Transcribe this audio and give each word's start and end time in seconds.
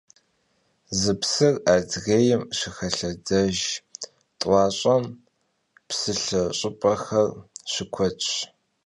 Zı 0.99 1.13
psır 1.21 1.55
adrêym 1.75 2.43
şıxelhedejj 2.57 3.59
t'uaş'em 4.39 5.03
psılhe 5.87 6.41
ş'ıp'exer 6.57 7.29
şıkuedş. 7.71 8.25